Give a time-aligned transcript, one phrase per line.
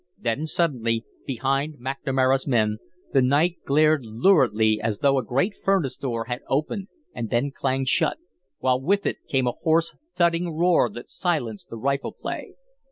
[0.17, 2.79] Then suddenly, behind McNamara's men,
[3.13, 7.89] the night glared luridly as though a great furnace door had opened and then clanged
[7.89, 8.17] shut,
[8.57, 12.55] while with it came a hoarse thudding roar that silenced the rifle play.